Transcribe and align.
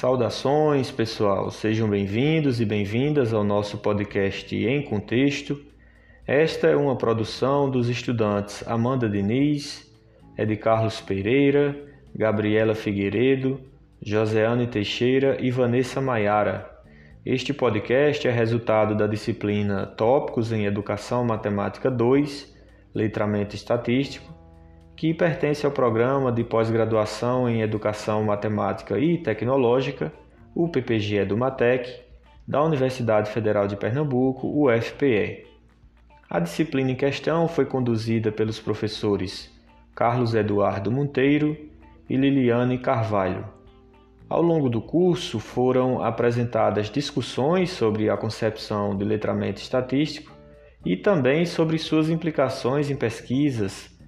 Saudações, 0.00 0.90
pessoal. 0.90 1.50
Sejam 1.50 1.86
bem-vindos 1.86 2.58
e 2.58 2.64
bem-vindas 2.64 3.34
ao 3.34 3.44
nosso 3.44 3.76
podcast 3.76 4.56
Em 4.56 4.80
Contexto. 4.80 5.62
Esta 6.26 6.68
é 6.68 6.74
uma 6.74 6.96
produção 6.96 7.70
dos 7.70 7.86
estudantes 7.90 8.66
Amanda 8.66 9.10
Diniz, 9.10 9.94
Ed 10.38 10.56
Carlos 10.56 11.02
Pereira, 11.02 11.78
Gabriela 12.16 12.74
Figueiredo, 12.74 13.60
Joseane 14.02 14.66
Teixeira 14.68 15.36
e 15.38 15.50
Vanessa 15.50 16.00
Maiara. 16.00 16.80
Este 17.22 17.52
podcast 17.52 18.26
é 18.26 18.30
resultado 18.30 18.96
da 18.96 19.06
disciplina 19.06 19.84
Tópicos 19.84 20.50
em 20.50 20.64
Educação 20.64 21.26
Matemática 21.26 21.90
2, 21.90 22.56
Letramento 22.94 23.54
Estatístico, 23.54 24.32
que 25.00 25.14
pertence 25.14 25.64
ao 25.64 25.72
programa 25.72 26.30
de 26.30 26.44
pós-graduação 26.44 27.48
em 27.48 27.62
Educação 27.62 28.22
Matemática 28.22 28.98
e 28.98 29.16
Tecnológica, 29.16 30.12
o 30.54 30.68
PPG 30.68 31.20
Edumatec, 31.20 32.02
da 32.46 32.62
Universidade 32.62 33.30
Federal 33.30 33.66
de 33.66 33.76
Pernambuco, 33.76 34.46
UFPE. 34.46 35.46
A 36.28 36.38
disciplina 36.38 36.90
em 36.90 36.94
questão 36.94 37.48
foi 37.48 37.64
conduzida 37.64 38.30
pelos 38.30 38.60
professores 38.60 39.50
Carlos 39.94 40.34
Eduardo 40.34 40.90
Monteiro 40.90 41.56
e 42.06 42.14
Liliane 42.14 42.76
Carvalho. 42.76 43.46
Ao 44.28 44.42
longo 44.42 44.68
do 44.68 44.82
curso 44.82 45.38
foram 45.38 46.04
apresentadas 46.04 46.90
discussões 46.90 47.70
sobre 47.70 48.10
a 48.10 48.18
concepção 48.18 48.94
de 48.94 49.06
letramento 49.06 49.62
estatístico 49.62 50.36
e 50.84 50.94
também 50.94 51.46
sobre 51.46 51.78
suas 51.78 52.10
implicações 52.10 52.90
em 52.90 52.96
pesquisas 52.96 53.98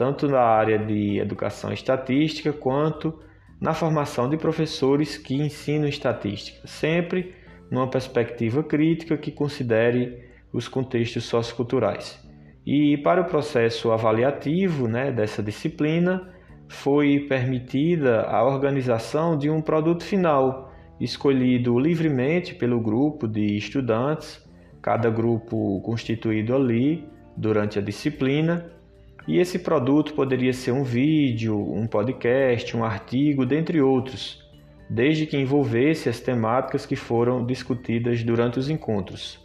tanto 0.00 0.26
na 0.26 0.40
área 0.40 0.78
de 0.78 1.18
educação 1.18 1.70
estatística 1.70 2.54
quanto 2.54 3.20
na 3.60 3.74
formação 3.74 4.30
de 4.30 4.38
professores 4.38 5.18
que 5.18 5.34
ensinam 5.34 5.86
estatística, 5.86 6.66
sempre 6.66 7.34
numa 7.70 7.86
perspectiva 7.86 8.62
crítica 8.62 9.18
que 9.18 9.30
considere 9.30 10.24
os 10.54 10.66
contextos 10.66 11.24
socioculturais. 11.24 12.18
E 12.64 12.96
para 12.96 13.20
o 13.20 13.26
processo 13.26 13.92
avaliativo 13.92 14.88
né, 14.88 15.12
dessa 15.12 15.42
disciplina, 15.42 16.32
foi 16.66 17.26
permitida 17.28 18.22
a 18.22 18.42
organização 18.42 19.36
de 19.36 19.50
um 19.50 19.60
produto 19.60 20.02
final, 20.02 20.72
escolhido 20.98 21.78
livremente 21.78 22.54
pelo 22.54 22.80
grupo 22.80 23.28
de 23.28 23.54
estudantes, 23.54 24.42
cada 24.80 25.10
grupo 25.10 25.78
constituído 25.82 26.56
ali 26.56 27.06
durante 27.36 27.78
a 27.78 27.82
disciplina, 27.82 28.79
e 29.26 29.38
esse 29.38 29.58
produto 29.58 30.14
poderia 30.14 30.52
ser 30.52 30.72
um 30.72 30.82
vídeo, 30.82 31.58
um 31.58 31.86
podcast, 31.86 32.76
um 32.76 32.84
artigo, 32.84 33.44
dentre 33.44 33.80
outros, 33.80 34.42
desde 34.88 35.26
que 35.26 35.36
envolvesse 35.36 36.08
as 36.08 36.20
temáticas 36.20 36.86
que 36.86 36.96
foram 36.96 37.44
discutidas 37.44 38.22
durante 38.22 38.58
os 38.58 38.68
encontros. 38.68 39.38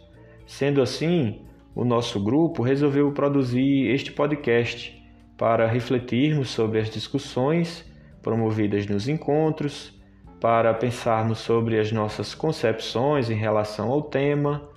Sendo 0.46 0.80
assim, 0.80 1.42
o 1.74 1.84
nosso 1.84 2.22
grupo 2.22 2.62
resolveu 2.62 3.12
produzir 3.12 3.88
este 3.90 4.12
podcast 4.12 4.96
para 5.36 5.66
refletirmos 5.66 6.48
sobre 6.48 6.80
as 6.80 6.88
discussões 6.88 7.84
promovidas 8.22 8.86
nos 8.86 9.08
encontros, 9.08 9.94
para 10.40 10.72
pensarmos 10.74 11.38
sobre 11.38 11.78
as 11.78 11.92
nossas 11.92 12.34
concepções 12.34 13.30
em 13.30 13.34
relação 13.36 13.90
ao 13.90 14.02
tema, 14.02 14.68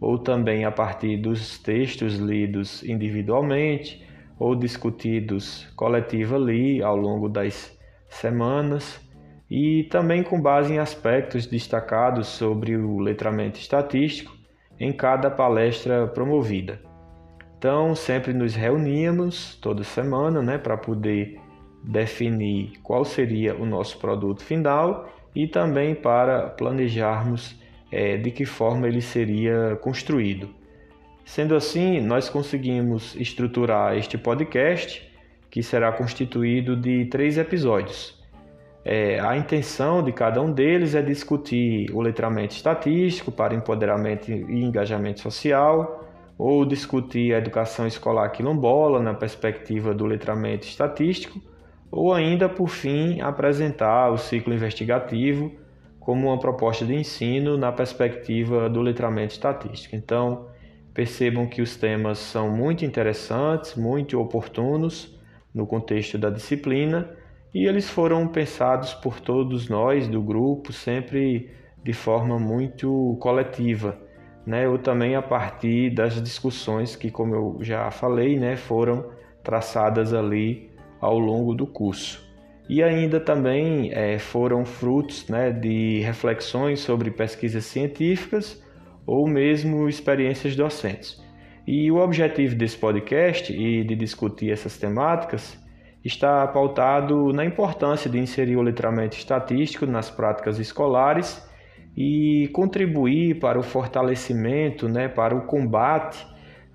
ou 0.00 0.18
também 0.18 0.64
a 0.64 0.70
partir 0.70 1.16
dos 1.16 1.58
textos 1.58 2.16
lidos 2.16 2.82
individualmente 2.82 4.06
ou 4.38 4.54
discutidos 4.54 5.66
coletiva 5.76 6.36
ali 6.36 6.82
ao 6.82 6.96
longo 6.96 7.28
das 7.28 7.76
semanas 8.08 9.00
e 9.50 9.84
também 9.84 10.22
com 10.22 10.40
base 10.40 10.72
em 10.72 10.78
aspectos 10.78 11.46
destacados 11.46 12.28
sobre 12.28 12.76
o 12.76 12.98
letramento 12.98 13.58
estatístico 13.58 14.36
em 14.78 14.92
cada 14.92 15.30
palestra 15.30 16.06
promovida. 16.06 16.80
Então, 17.56 17.94
sempre 17.94 18.32
nos 18.32 18.54
reuníamos 18.54 19.56
toda 19.56 19.82
semana 19.82 20.40
né, 20.40 20.58
para 20.58 20.76
poder 20.76 21.40
definir 21.82 22.78
qual 22.82 23.04
seria 23.04 23.56
o 23.56 23.66
nosso 23.66 23.98
produto 23.98 24.44
final 24.44 25.08
e 25.34 25.46
também 25.48 25.94
para 25.94 26.50
planejarmos 26.50 27.58
é, 27.90 28.16
de 28.16 28.30
que 28.30 28.44
forma 28.44 28.86
ele 28.86 29.00
seria 29.00 29.76
construído. 29.80 30.57
Sendo 31.28 31.54
assim, 31.54 32.00
nós 32.00 32.30
conseguimos 32.30 33.14
estruturar 33.14 33.94
este 33.98 34.16
podcast, 34.16 35.06
que 35.50 35.62
será 35.62 35.92
constituído 35.92 36.74
de 36.74 37.04
três 37.04 37.36
episódios. 37.36 38.18
É, 38.82 39.20
a 39.20 39.36
intenção 39.36 40.02
de 40.02 40.10
cada 40.10 40.40
um 40.40 40.50
deles 40.50 40.94
é 40.94 41.02
discutir 41.02 41.94
o 41.94 42.00
letramento 42.00 42.54
estatístico 42.54 43.30
para 43.30 43.54
empoderamento 43.54 44.30
e 44.30 44.64
engajamento 44.64 45.20
social, 45.20 46.02
ou 46.38 46.64
discutir 46.64 47.34
a 47.34 47.38
educação 47.38 47.86
escolar 47.86 48.30
quilombola 48.30 48.98
na 48.98 49.12
perspectiva 49.12 49.92
do 49.92 50.06
letramento 50.06 50.66
estatístico, 50.66 51.38
ou 51.90 52.14
ainda, 52.14 52.48
por 52.48 52.68
fim, 52.68 53.20
apresentar 53.20 54.10
o 54.10 54.16
ciclo 54.16 54.54
investigativo 54.54 55.52
como 56.00 56.28
uma 56.28 56.38
proposta 56.38 56.86
de 56.86 56.94
ensino 56.94 57.58
na 57.58 57.70
perspectiva 57.70 58.66
do 58.70 58.80
letramento 58.80 59.34
estatístico. 59.34 59.94
Então, 59.94 60.46
Percebam 60.98 61.46
que 61.46 61.62
os 61.62 61.76
temas 61.76 62.18
são 62.18 62.50
muito 62.50 62.84
interessantes, 62.84 63.76
muito 63.76 64.20
oportunos 64.20 65.16
no 65.54 65.64
contexto 65.64 66.18
da 66.18 66.28
disciplina 66.28 67.08
e 67.54 67.66
eles 67.68 67.88
foram 67.88 68.26
pensados 68.26 68.94
por 68.94 69.20
todos 69.20 69.68
nós 69.68 70.08
do 70.08 70.20
grupo 70.20 70.72
sempre 70.72 71.50
de 71.84 71.92
forma 71.92 72.36
muito 72.36 73.16
coletiva, 73.20 73.96
né? 74.44 74.68
Ou 74.68 74.76
também 74.76 75.14
a 75.14 75.22
partir 75.22 75.90
das 75.90 76.20
discussões 76.20 76.96
que, 76.96 77.12
como 77.12 77.32
eu 77.32 77.58
já 77.60 77.88
falei, 77.92 78.36
né, 78.36 78.56
foram 78.56 79.08
traçadas 79.44 80.12
ali 80.12 80.68
ao 81.00 81.16
longo 81.16 81.54
do 81.54 81.64
curso. 81.64 82.28
E 82.68 82.82
ainda 82.82 83.20
também 83.20 83.92
é, 83.92 84.18
foram 84.18 84.64
frutos 84.64 85.28
né, 85.28 85.52
de 85.52 86.00
reflexões 86.00 86.80
sobre 86.80 87.08
pesquisas 87.12 87.66
científicas 87.66 88.60
ou 89.08 89.26
mesmo 89.26 89.88
experiências 89.88 90.54
docentes. 90.54 91.18
E 91.66 91.90
o 91.90 91.96
objetivo 91.96 92.54
desse 92.54 92.76
podcast 92.76 93.50
e 93.50 93.82
de 93.82 93.96
discutir 93.96 94.52
essas 94.52 94.76
temáticas 94.76 95.58
está 96.04 96.46
pautado 96.46 97.32
na 97.32 97.42
importância 97.42 98.10
de 98.10 98.18
inserir 98.18 98.56
o 98.56 98.62
letramento 98.62 99.16
estatístico 99.16 99.86
nas 99.86 100.10
práticas 100.10 100.58
escolares 100.58 101.42
e 101.96 102.50
contribuir 102.52 103.40
para 103.40 103.58
o 103.58 103.62
fortalecimento, 103.62 104.86
né, 104.90 105.08
para 105.08 105.34
o 105.34 105.46
combate 105.46 106.26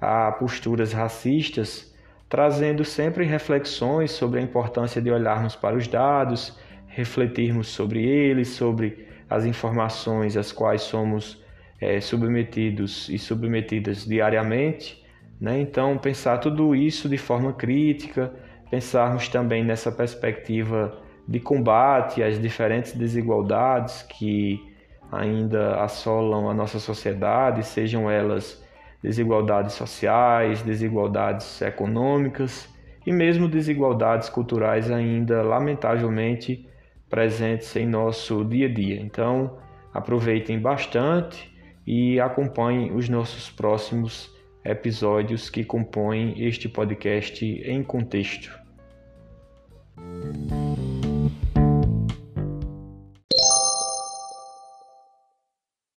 a 0.01 0.31
posturas 0.31 0.91
racistas, 0.91 1.95
trazendo 2.27 2.83
sempre 2.83 3.25
reflexões 3.25 4.09
sobre 4.09 4.39
a 4.39 4.43
importância 4.43 4.99
de 4.99 5.11
olharmos 5.11 5.55
para 5.55 5.77
os 5.77 5.87
dados, 5.87 6.59
refletirmos 6.87 7.67
sobre 7.67 8.03
eles, 8.03 8.49
sobre 8.49 9.07
as 9.29 9.45
informações 9.45 10.35
às 10.35 10.51
quais 10.51 10.81
somos 10.81 11.42
é, 11.83 11.99
submetidos 11.99 13.09
e 13.09 13.17
submetidas 13.17 14.05
diariamente. 14.05 15.03
Né? 15.39 15.59
Então, 15.59 15.97
pensar 15.97 16.37
tudo 16.37 16.73
isso 16.73 17.09
de 17.09 17.17
forma 17.17 17.51
crítica, 17.53 18.33
pensarmos 18.71 19.27
também 19.27 19.63
nessa 19.63 19.91
perspectiva 19.91 20.97
de 21.27 21.39
combate 21.39 22.23
às 22.23 22.41
diferentes 22.41 22.93
desigualdades 22.93 24.01
que 24.03 24.59
ainda 25.11 25.81
assolam 25.81 26.49
a 26.49 26.53
nossa 26.53 26.79
sociedade, 26.79 27.63
sejam 27.65 28.09
elas 28.09 28.63
desigualdades 29.01 29.73
sociais, 29.73 30.61
desigualdades 30.61 31.61
econômicas 31.61 32.69
e 33.05 33.11
mesmo 33.11 33.47
desigualdades 33.47 34.29
culturais 34.29 34.89
ainda 34.89 35.41
lamentavelmente 35.41 36.67
presentes 37.09 37.75
em 37.75 37.85
nosso 37.85 38.43
dia 38.45 38.67
a 38.67 38.73
dia. 38.73 38.99
Então, 38.99 39.57
aproveitem 39.93 40.59
bastante 40.59 41.52
e 41.85 42.19
acompanhe 42.19 42.91
os 42.91 43.09
nossos 43.09 43.49
próximos 43.49 44.31
episódios 44.63 45.49
que 45.49 45.63
compõem 45.63 46.41
este 46.41 46.69
podcast 46.69 47.45
em 47.45 47.83
contexto. 47.83 48.49